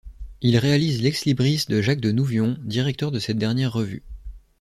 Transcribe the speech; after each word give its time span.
Il 0.41 0.57
réalise 0.57 1.03
l'ex-libris 1.03 1.65
de 1.69 1.79
Jacques 1.79 1.99
de 2.01 2.11
Nouvion, 2.11 2.57
directeur 2.63 3.11
de 3.11 3.19
cette 3.19 3.37
dernière 3.37 3.71
revue. 3.71 4.01